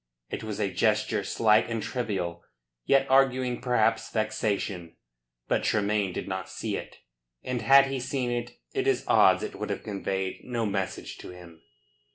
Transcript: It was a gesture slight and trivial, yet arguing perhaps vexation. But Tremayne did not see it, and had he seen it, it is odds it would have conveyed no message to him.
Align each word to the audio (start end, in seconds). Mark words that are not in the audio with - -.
It 0.31 0.43
was 0.43 0.59
a 0.59 0.73
gesture 0.73 1.23
slight 1.23 1.69
and 1.69 1.79
trivial, 1.83 2.43
yet 2.85 3.07
arguing 3.07 3.61
perhaps 3.61 4.09
vexation. 4.09 4.95
But 5.47 5.63
Tremayne 5.63 6.11
did 6.11 6.27
not 6.27 6.49
see 6.49 6.75
it, 6.75 6.97
and 7.43 7.61
had 7.61 7.85
he 7.85 7.99
seen 7.99 8.31
it, 8.31 8.53
it 8.73 8.87
is 8.87 9.05
odds 9.07 9.43
it 9.43 9.53
would 9.59 9.69
have 9.69 9.83
conveyed 9.83 10.41
no 10.43 10.65
message 10.65 11.19
to 11.19 11.29
him. 11.29 11.61